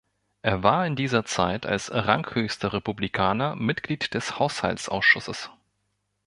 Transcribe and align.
Er 0.41 0.63
war 0.63 0.87
in 0.87 0.95
dieser 0.95 1.25
Zeit 1.25 1.67
als 1.67 1.91
ranghöchster 1.93 2.73
Republikaner 2.73 3.55
Mitglied 3.55 4.15
des 4.15 4.39
Haushaltsausschusses. 4.39 5.51